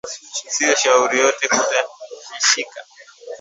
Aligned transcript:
Sio 0.51 0.73
shauri 0.75 1.19
yote 1.19 1.45
uta 1.45 1.79
ishika 2.39 2.79